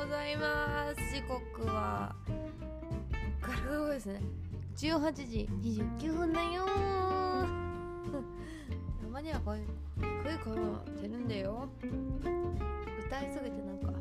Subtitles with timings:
[0.00, 1.14] ございます。
[1.14, 2.16] 時刻は
[3.42, 4.22] ガラガラですね。
[4.74, 6.64] 18時29分だよ。
[8.98, 9.66] たまにはこういう
[10.24, 11.68] 低い声も出るんだよ。
[13.06, 13.92] 歌いすぎてなんか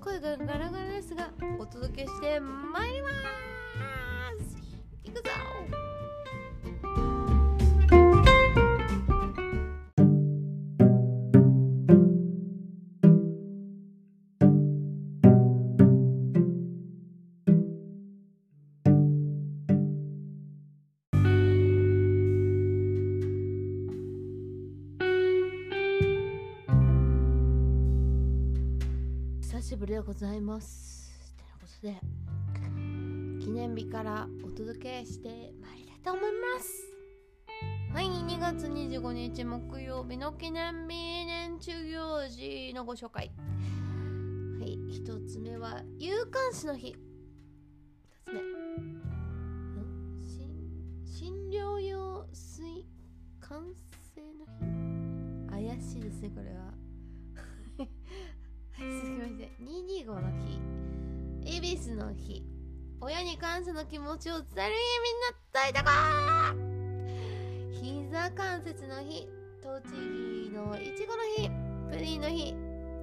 [0.00, 4.56] 声がガラガラですがお届けしてまいります。
[5.04, 5.24] いくぞ。
[29.84, 31.12] ぶりでございます。
[31.36, 32.00] てなことで
[33.44, 36.90] 記念日からお届けしてまいりたいと思います。
[37.92, 43.30] はい2月25日木曜日の記念日年中行事のご紹介。
[44.58, 46.96] はい1つ目は有刊誌の日。
[48.26, 48.40] 2つ目。
[48.40, 49.02] ん
[51.04, 52.86] 診療用水
[53.40, 53.74] 完
[54.14, 54.46] 成の
[55.46, 55.68] 日。
[55.68, 56.83] 怪しいですねこれは。
[61.74, 62.44] 日恵比寿の日。
[63.00, 66.54] 親に感謝の気持ちを伝える日みんな伝えたか
[67.72, 69.28] 膝関節の日。
[69.60, 71.50] 栃木のいちごの日。
[71.90, 72.54] プリンの日。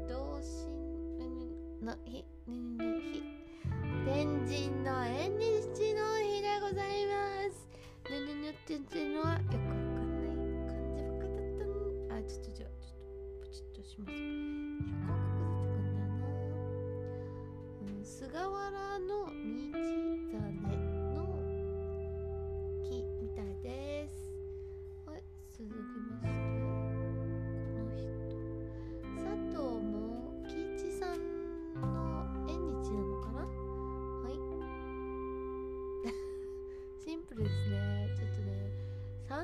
[0.08, 3.24] 同心の日の日。
[4.06, 6.21] 天神の縁日の日。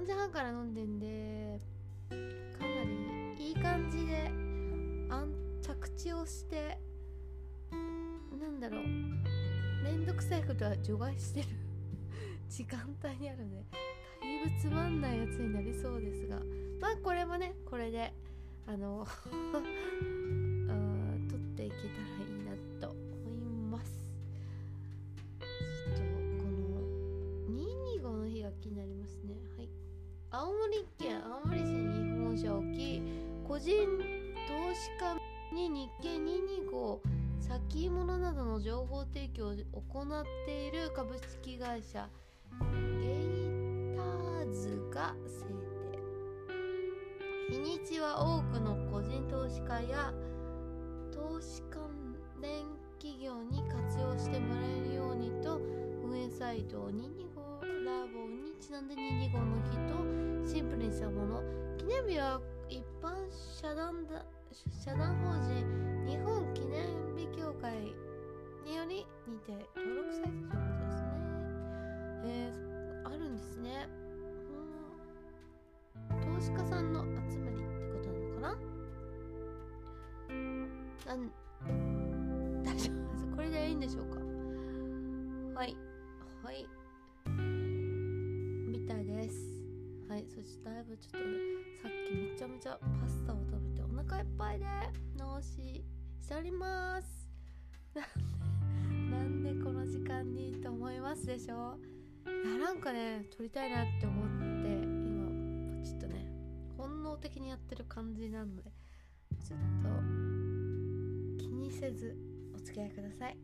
[0.08, 1.60] 時半から飲んでんで
[2.10, 4.32] かなりいい感じで
[5.62, 6.80] 着地をして
[8.40, 8.84] なんだろう
[9.84, 11.48] めんどくさいことは除外してる
[12.48, 13.66] 時間帯にあるので
[14.22, 16.40] だいぶつまんないやつになりそうですが
[16.80, 18.14] まあこれもねこれで
[18.66, 19.06] あの
[36.28, 37.00] 225
[37.40, 42.10] 先物などの情報提供を行っている株式会社
[42.60, 45.46] ゲイターズが制
[47.50, 50.14] 定日にちは多くの個人投資家や
[51.14, 52.66] 投資関連
[53.00, 55.62] 企業に活用してもらえるようにと
[56.04, 56.98] 運営サイトを225
[57.86, 59.78] ラボにちなんで225の日
[60.44, 61.42] とシンプルにしたもの。
[61.78, 63.14] 記念日は一般
[63.62, 66.86] 社団だ社団法人日本記念
[67.16, 67.74] 日協会
[68.66, 71.08] によりにて登録されたということですね。
[72.26, 73.88] えー、あるんですね。
[76.10, 78.56] 投資家さんの集まりってことなのかな？
[81.06, 81.32] なん
[82.64, 83.28] 大丈夫です。
[83.36, 84.20] これでいいんでしょうか？
[85.60, 85.76] はい。
[86.44, 86.68] はい。
[88.70, 89.36] みたいです。
[90.10, 90.26] はい。
[90.28, 91.38] そしてだいぶちょっとね
[91.82, 93.37] さっきめちゃめちゃパスタを
[94.18, 94.66] いっぱいで
[95.18, 95.84] 脳死
[96.20, 97.30] しております。
[99.12, 101.78] なんでこの時間にと思いますでしょ
[102.26, 104.28] いやなんかね撮りたいなって思っ
[104.62, 106.30] て今ポチッとね
[106.78, 108.64] 本能的にやってる感じなので
[109.44, 109.90] ちょっと
[111.44, 112.18] 気にせず
[112.54, 113.38] お付き合いください。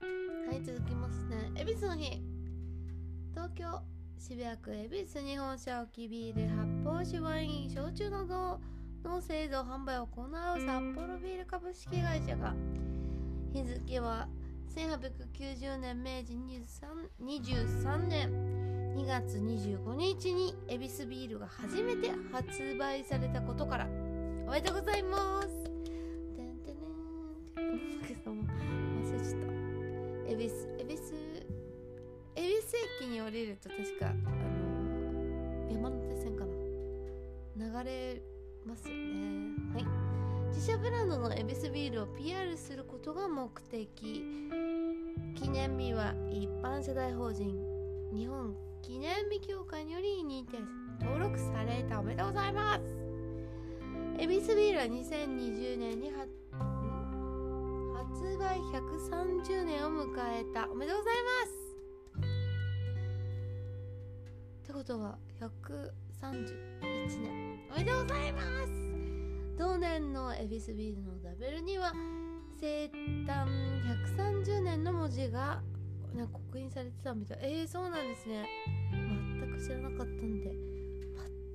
[0.00, 1.52] はい続きますね。
[1.54, 2.20] 恵比寿の日。
[3.32, 3.82] 東京
[4.18, 8.60] 渋谷区恵比寿日本社置きビール発泡酒ワイン焼酎など
[9.08, 12.54] の製造販売を行う札幌ビール株式会社が。
[13.54, 14.28] 日付は
[14.76, 18.58] 1890年明治 23, 23年。
[18.94, 23.86] 2月25日に恵比寿ビールが初めて発売されたことから。
[24.46, 25.48] おめでとうございます。
[25.48, 26.88] てんてんてん
[27.56, 29.46] 忘れちゃった
[30.30, 31.02] 恵比寿恵比寿
[32.36, 36.52] 恵比寿駅に降りると確かあの山手線かな。
[37.56, 38.22] 流れ
[38.68, 39.54] ますよね。
[39.74, 39.86] はい。
[40.54, 43.88] 自社ブランドの恵比寿ビールを PR することが目的。
[45.34, 47.56] 記念日は一般社大法人。
[48.12, 50.58] 日本記念日協会により認定
[51.00, 52.80] 登録されたおめでとうございます。
[54.18, 56.28] 恵比寿ビールは2020年に発
[58.38, 60.68] 売130年を迎えた。
[60.70, 61.14] おめでとうござい
[61.46, 61.57] ます。
[64.68, 65.90] ってことは131
[67.22, 71.90] 年おめでとうございます同年のエビスビールのラベルには
[72.60, 73.46] 生誕
[74.14, 75.62] 130年の文字が
[76.14, 77.38] なんか刻印されてたみたい。
[77.40, 78.46] えー、そうなんですね。
[79.40, 80.52] 全く知らなかったんで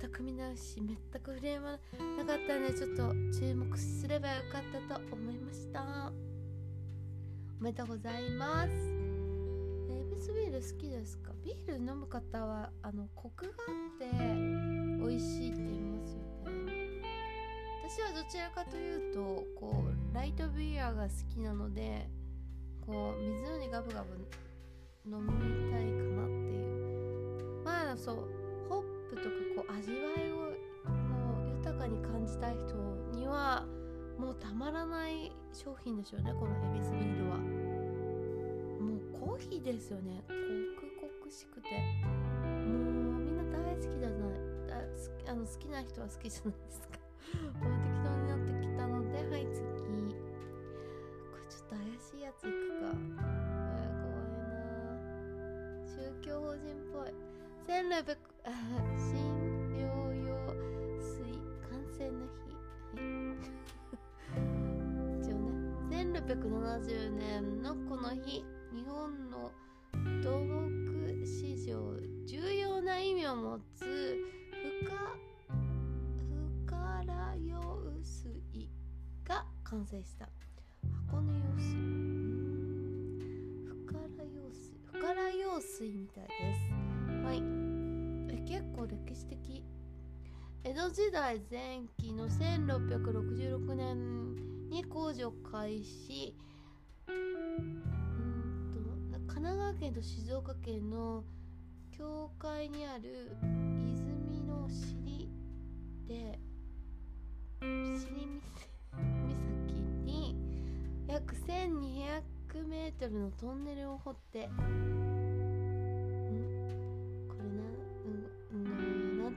[0.00, 1.78] 全く見直し全く触れは
[2.18, 6.10] なかったんでちょっと注目すればよかったと思いました。
[7.60, 9.03] おめでとうございます。
[10.24, 11.32] スビール好きですか？
[11.44, 13.52] ビール飲む方はあのコクがあ
[13.96, 14.06] って
[14.98, 17.02] 美味しいって言いますよね。
[17.86, 22.08] 私はどちらかというとこうライトビアが好きなので
[22.86, 24.16] こう水のようにガブガブ
[25.06, 25.28] 飲み
[25.70, 27.62] たいかなっていう。
[27.62, 28.16] まあそう
[28.70, 30.36] ホップとかこう味わいを
[30.88, 32.74] もう豊かに感じたい人
[33.12, 33.66] には
[34.18, 37.63] もうたまらない商品でしょうねこのエビスビールは。
[39.34, 40.22] コーヒーですよね。
[40.28, 40.32] コ
[40.86, 41.68] クコクしくて。
[41.68, 44.38] もうみんな大好きじゃない。
[44.70, 46.86] ああの好きな人は好きじゃないですか。
[47.58, 49.66] もう適当になってきたのではい次。
[49.66, 49.74] こ
[51.34, 52.86] れちょっと怪しいやついくか。
[52.86, 54.54] えー、怖いな。
[55.82, 57.10] 宗教法人っぽい。
[57.66, 58.54] 1600あ
[58.96, 59.18] 新
[59.74, 60.30] 療養
[61.02, 61.26] 水。
[61.68, 62.54] 感染の日。
[62.94, 64.54] はい。
[65.18, 65.34] 一応
[65.90, 66.06] ね。
[66.14, 68.44] 1670年のこの日。
[85.54, 86.60] 深ら用水みたいです。
[87.24, 87.42] はい。
[88.28, 89.64] え結構歴史的。
[90.64, 96.36] 江戸時代前期の1666年に工事を開始。
[97.08, 97.82] うん
[99.12, 101.24] と神奈川県と静岡県の
[101.96, 103.36] 境界にある
[103.86, 105.30] 泉の尻
[106.08, 106.38] で
[107.62, 108.40] 尻
[108.92, 110.36] 岬に
[111.06, 114.48] 約1200メートルのトンネルを掘って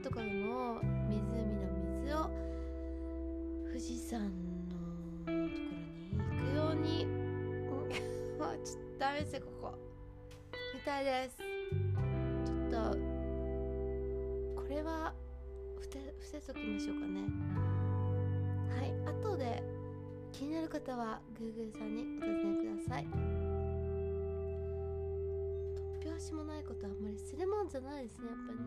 [0.08, 1.68] とかの湖の
[2.00, 2.30] 水を
[3.66, 4.30] 富士山の
[4.66, 4.82] とこ
[5.26, 5.50] ろに
[6.12, 7.04] 行くように。
[7.04, 9.74] うちょっとダメですよここ。
[10.74, 11.36] みたいです。
[11.36, 12.96] ちょっと
[14.56, 15.12] これは
[15.76, 15.86] 伏
[16.22, 17.20] せときましょうかね。
[18.80, 19.62] はい後で
[20.32, 23.06] 気になる方は Google さんにお尋ねください。
[26.00, 28.58] 突拍子もないことはあんまりするもんじゃないですねやっぱり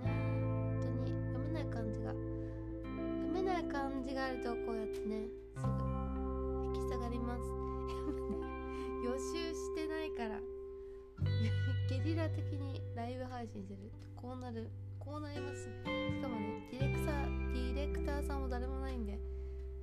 [0.45, 0.50] ね。
[1.51, 2.11] ない漢字が。
[2.11, 5.69] 読めない漢字があるとこうやってねすぐ
[6.67, 7.43] 引き下がります。
[9.03, 10.39] 予習してないから。
[11.89, 13.77] ゲリラ的にライブ配信する。
[14.15, 14.69] こうなる。
[14.99, 15.63] こうなります。
[15.63, 19.19] しかもねディレクターディレクターさんも誰もないんで。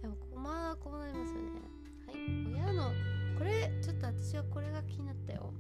[0.01, 1.61] でもまあこうなりますよね。
[2.07, 2.65] はい。
[2.65, 2.93] 親の
[3.37, 5.53] これちょっと私はこれが気になったよ。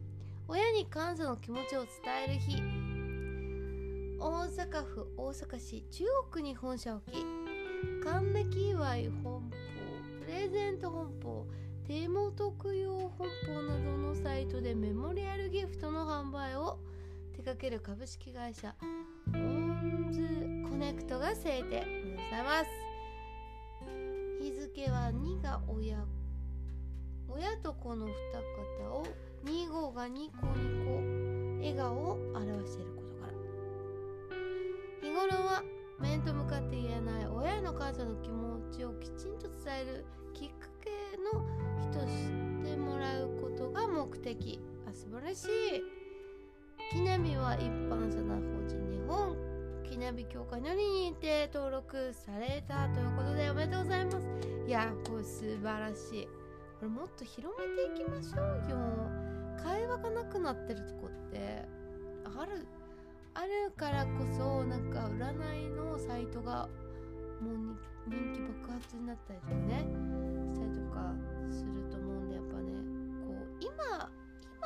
[0.47, 1.91] 親に感謝の気持ちを伝
[2.27, 2.98] える日。
[4.20, 7.25] 大阪府大阪市中央区に本社を置き
[8.04, 9.40] 還暦祝い本舗
[10.26, 11.47] プレゼント本舗
[11.87, 16.78] 手元供養本舗などのサイトでメモリアルギフトの販売を
[17.31, 18.75] 手掛ける株式会社
[19.35, 21.71] オンズコネクトが制定。
[21.71, 22.66] でございます。
[24.43, 26.04] 日付は2が親
[27.28, 28.12] 親と子の二
[28.83, 29.07] 方を
[29.45, 30.97] 2号がニコニコ
[31.61, 32.98] 笑顔を表している。
[35.02, 35.62] 日頃は
[36.00, 40.90] 面と向かって言えない親への感謝の気持ちをきちんと伝えるきっかけ
[41.35, 41.45] の
[41.81, 42.31] 人し
[42.62, 44.61] てもらうことが目的。
[44.88, 45.49] あ素晴らしい。
[46.93, 49.37] 記念日は一般社団法人日本。
[49.85, 54.26] 記念日協会のに認定登録されたということでおめでとうございます。
[54.67, 56.26] いやこれ素晴らしい。
[56.26, 59.28] これもっと広めていきましょうよ。
[59.62, 61.64] 会話がなくなってるとこって
[62.25, 62.67] ある
[63.38, 66.68] あるからこそなんか占いのサイトが
[67.40, 69.87] もう人気爆発になったりとかね
[70.52, 71.14] したりとか
[71.49, 72.73] すると思うんでやっぱね
[73.25, 74.11] こう今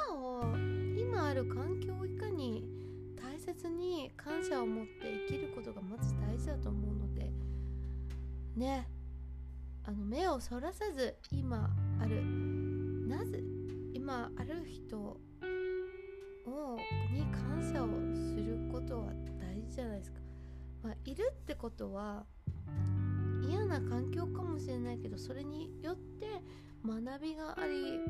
[0.09, 0.57] 今を
[0.99, 2.65] 今ある環境をいかに
[3.23, 7.31] 大切に感謝を持って生きることがまず大事だと思うので
[8.57, 8.89] ね
[9.85, 11.69] あの目をそらさず今
[12.01, 12.23] ある。
[13.07, 13.43] なぜ
[13.93, 15.21] 今ある人
[16.47, 16.77] を
[17.13, 20.19] に感謝をすることは大事じゃないですか。
[20.83, 22.25] まあ、いるってことは
[23.49, 26.27] 嫌な環境かもしれないけどそれによって
[26.85, 28.01] 学びがあり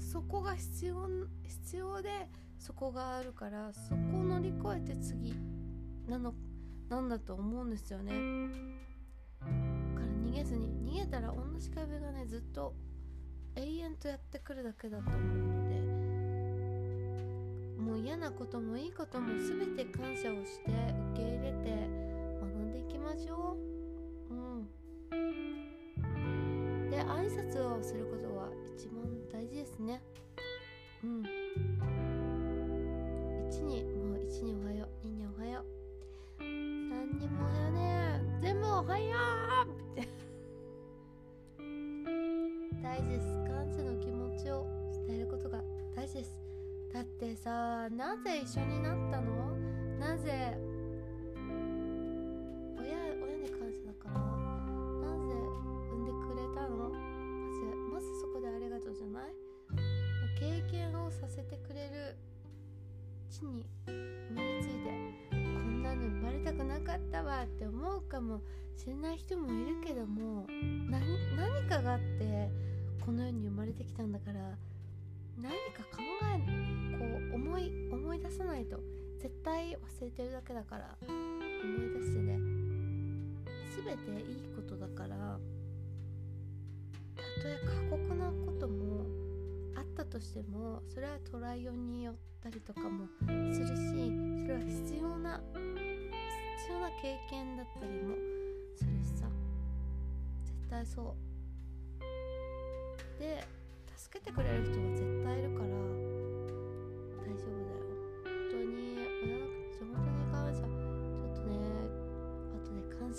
[0.00, 1.08] そこが必要
[1.44, 5.34] 必要でそこがあるからそこを乗り越えて次
[6.08, 6.34] なの
[6.88, 8.10] なんだと思うんですよね
[9.40, 12.74] から逃げずに逃げたら同じ壁がねずっと
[13.54, 15.61] 永遠とやってくるだけだと思う
[17.82, 21.88] もう嫌なこともいいことも全て感謝をして受け入れて
[22.40, 23.56] 学んでいきましょ
[24.30, 24.34] う。
[24.34, 24.68] うん。
[26.90, 30.00] で挨拶をすることは一番大事ですね。
[31.02, 31.22] うん。
[33.50, 35.06] 1にもう1におはよう。
[35.06, 35.64] 2におはよ
[36.38, 36.42] う。
[36.42, 38.20] 3にもおはようね。
[38.40, 39.16] 全部おはよ
[39.66, 40.08] うって。
[42.80, 43.41] 大事です。
[46.92, 49.56] だってさなぜ一緒になったの？
[49.98, 50.56] なぜ
[52.78, 52.84] 親
[53.22, 54.14] 親に感謝だから。
[54.14, 55.34] なぜ
[55.90, 56.90] 産んでくれたの？
[56.90, 56.94] ま
[57.54, 57.60] ず
[57.94, 59.32] まずそこでありがとうじゃない？
[60.38, 62.16] 経験をさせてくれる
[63.30, 64.90] 地に身について
[65.30, 68.42] こんなの生まれたくなかったわって思うかも
[68.76, 70.46] しれない人もいるけども
[70.90, 71.00] 何
[71.68, 72.50] かがあって
[73.04, 74.58] この世に生まれてきたんだから
[75.40, 75.84] 何か
[78.32, 78.78] さないと。
[79.20, 80.96] 絶対忘れてるだけだから。
[81.02, 82.38] 思い出してね。
[83.84, 85.38] 全ていいことだから。
[87.16, 89.06] たとえ過酷なことも
[89.76, 93.06] あったとしてもそれはトライオンによったりとかも
[93.52, 93.72] するし
[94.42, 95.40] それは必要な
[96.58, 98.14] 必要な経験だったりも
[98.76, 99.26] するしさ。
[100.44, 101.32] 絶対そう。
[103.20, 103.44] で
[103.96, 105.68] 助けてくれる人は絶対いるから。
[107.22, 107.71] 大丈夫だ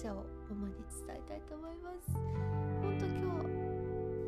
[0.03, 0.73] 謝をママに
[1.07, 2.11] 伝えたいと思います。
[2.11, 3.63] 本当今日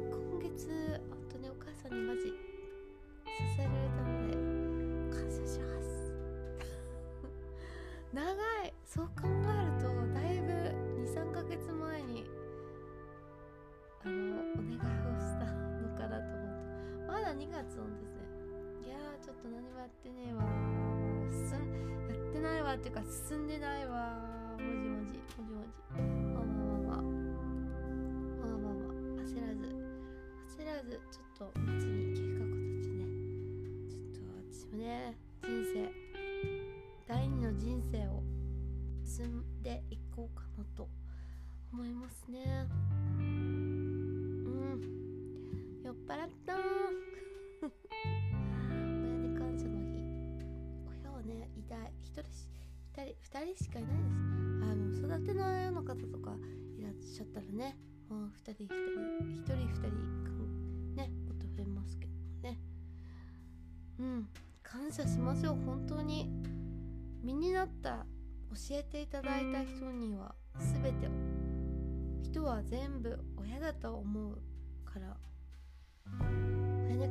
[0.07, 0.71] 今月
[1.11, 2.31] 本当にお母さんにマジ支
[3.59, 4.39] えられたので
[5.11, 6.15] 感謝します
[8.13, 8.23] 長
[8.63, 10.53] いそう考えるとだいぶ
[11.11, 12.23] 23ヶ月前に
[14.05, 16.55] あのお願いをしたのかなと思っ
[17.03, 18.23] てまだ2月なんですね
[18.87, 20.41] いやちょっと何もやってねえわ
[21.27, 21.51] 進
[22.07, 24.04] やってないわっていうか進んでないわ
[25.37, 28.81] もじもじもじまあまあまあまあまあまあま
[29.19, 29.61] あ焦らず。
[30.47, 33.01] 焦らずちょっと待ちに計画立ちね。
[33.89, 34.83] ちょっと私もね
[35.43, 35.75] 人生。
[37.07, 38.23] 第二の人生を
[39.03, 40.87] 進んでいこうかなと
[41.71, 42.67] 思いますね。
[64.95, 66.29] 謝しましょう本当に
[67.21, 68.05] 身になった
[68.69, 71.09] 教えていただいた人には全て
[72.23, 74.37] 人は全部親だと思う
[74.85, 75.17] から。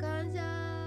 [0.01, 0.84] 感謝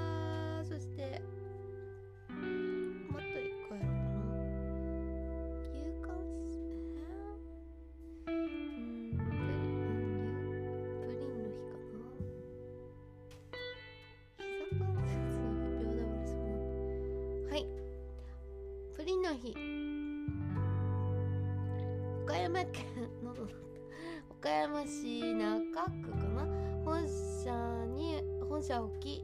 [28.57, 29.23] 本社を置き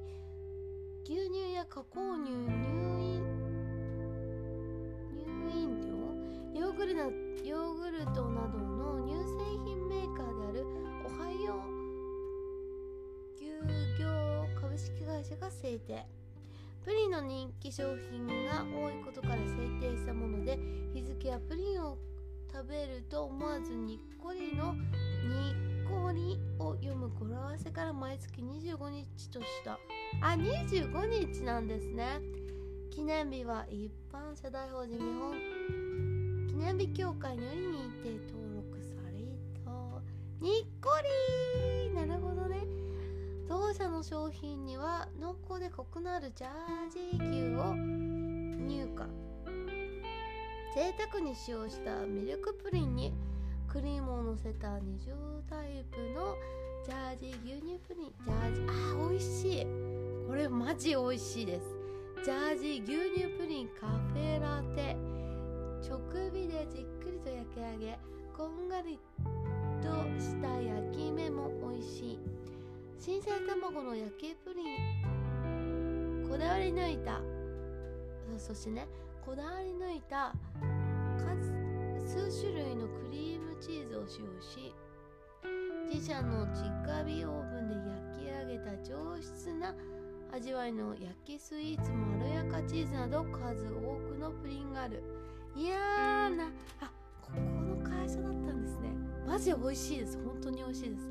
[1.06, 3.24] 牛乳や加工乳入院
[5.12, 5.82] 入院
[6.54, 10.68] 料ヨーグルなヨーグルトなどの乳製品メーカーである
[11.04, 11.66] オハイオ
[13.36, 13.46] 牛
[14.00, 14.06] 業
[14.62, 16.06] 株式会社が制定。
[16.86, 19.42] プリンの人気商品が多いことから制
[19.82, 20.60] 定したもので
[20.94, 21.98] 日付やプリンを
[22.52, 25.62] 食べると思わずにっこりのに
[26.59, 29.79] を読む語呂合わせから毎月25日とした。
[30.21, 32.21] あ25日なんですね。
[32.89, 35.33] 記念日は一般社大法人日本。
[36.47, 39.23] 記念日協会により認定登録され
[39.65, 39.71] た。
[40.39, 40.89] にっこ
[41.89, 41.93] り。
[41.95, 42.59] なるほどね。
[43.47, 49.23] 当社の商品には濃厚でコクのあるジャージー牛を入荷。
[50.75, 53.13] 贅沢に使用したミルクプリンに
[53.74, 55.10] クリームをのせた二重
[55.50, 56.36] タイプの
[56.86, 58.13] ジャージー牛乳プリン。
[58.24, 59.68] ジャージあー美味しい
[60.27, 61.75] これマジ美味しいです。
[62.24, 64.96] ジャージー牛乳プリンカフェラテ。
[65.89, 66.00] 直
[66.30, 67.98] 火でじっくりと焼き上げ
[68.38, 69.00] こんがり
[69.82, 69.89] と
[70.22, 72.20] した焼き目も美味しい。
[73.00, 74.62] 新鮮卵の焼きプリ
[76.22, 76.27] ン。
[76.30, 77.20] こだわり抜いた。
[78.38, 78.88] そしてね
[79.25, 80.32] こだわり抜いた
[81.18, 81.51] 数
[82.06, 83.33] 数種類のクリーム
[83.63, 84.75] チーズを使用し
[85.89, 87.75] 自社の直火オーブンで
[88.12, 89.74] 焼き上げた上質な
[90.34, 95.01] 味わいの焼きスイーツまろやかチーズなど数多くのプリンがある。
[95.55, 96.51] いやーな
[96.82, 96.91] あ
[97.22, 98.89] ここの会社だったんですね。
[99.25, 100.17] マジ美味しいです。
[100.25, 101.08] 本当に美味しいです。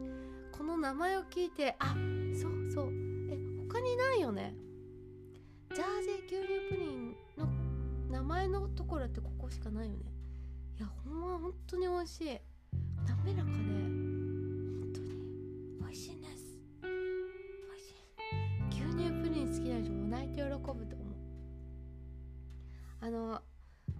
[0.50, 1.94] この名前を聞いてあ
[2.34, 2.88] そうそう。
[3.30, 4.54] え他にないよね。
[5.74, 7.48] ジャージー牛乳プリンの
[8.10, 10.11] 名前のところってここしかないよね。
[10.82, 12.24] やほんま本当に美味しい。
[12.26, 15.08] 滑らかで本当に
[15.80, 16.58] 美味しいんです。
[16.82, 16.88] 美
[17.74, 18.84] 味しい。
[18.84, 20.86] 牛乳プリン好きな人も泣いて喜ぶと思う。
[23.00, 23.40] あの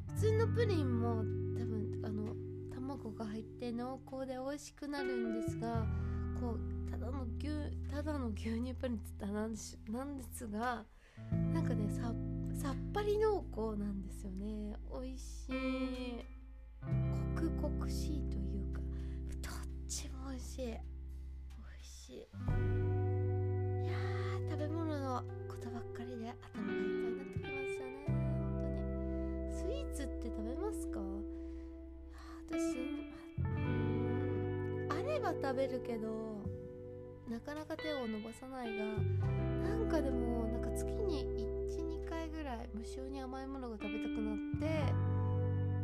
[0.08, 1.24] 普通のプリンも
[1.56, 2.34] 多分あの
[2.74, 5.86] 卵が入って濃厚で美味しくなるんですが
[6.40, 7.48] こうただの牛
[7.90, 10.84] ただの牛乳プリンって言ったらなんですなんですが
[11.54, 12.12] なんかねさ
[12.60, 14.76] さっぱり濃厚なんですよね。
[15.00, 16.41] 美味しい。
[17.42, 18.80] コクコクしいというか
[19.42, 19.52] どっ
[19.88, 20.66] ちも美味しい。
[20.66, 20.78] 美味
[21.84, 22.14] しい。
[22.14, 22.20] い
[23.88, 28.14] やー食べ物のことばっかりで頭がいっぱいになってきましたね本
[29.58, 29.66] 当に。
[29.66, 31.00] スイーツって食べますか？
[32.49, 36.08] 私うんあれば食べるけど
[37.28, 38.84] なかなか手を伸ばさないが
[39.68, 41.26] なんかでもなんか月に
[41.68, 44.66] 12回ぐらい無性に甘いものが食べたくなって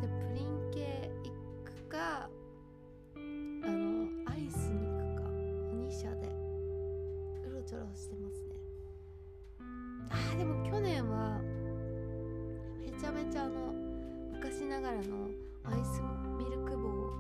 [0.07, 1.11] でプリン系
[14.99, 15.31] 昔ながらの
[15.65, 16.03] アイス
[16.39, 17.15] ミルク棒を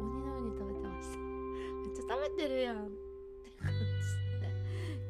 [0.00, 1.16] 鬼のように食べてました。
[1.80, 2.84] めっちゃ食べてるやん。
[2.84, 2.90] っ
[3.42, 4.48] て感じで。
[4.48, 4.52] ね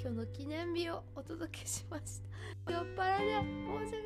[0.00, 2.20] 今日の記念日をお届けしまし
[2.64, 2.72] た。
[2.72, 3.40] 酔っ払いで
[3.84, 4.01] 申し訳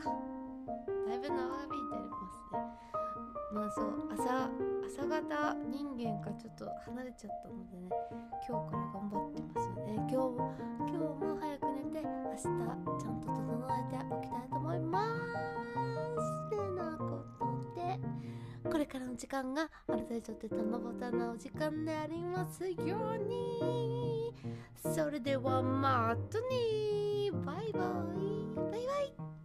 [0.00, 0.12] か。
[1.06, 2.88] だいぶ長引いてますね。
[3.52, 4.50] まあそう朝
[4.86, 7.88] 朝方人間がちょっと離れちゃったのでね
[8.46, 15.08] 今日から頑張ってますので今日も今日も早く寝て明日ちゃんと整えておきたいと思います。
[16.50, 24.34] てなことでこれからの時間があなたにとってたまぼたなお時間でありますように。
[24.94, 27.30] それではまたね。
[27.44, 28.70] バイバイ。
[28.70, 29.37] バイバイ。